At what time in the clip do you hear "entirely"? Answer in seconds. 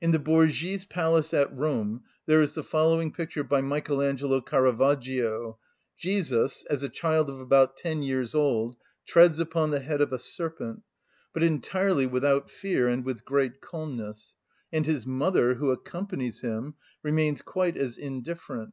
11.42-12.06